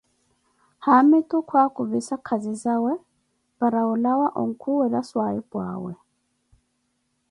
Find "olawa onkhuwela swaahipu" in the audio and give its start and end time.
3.93-5.57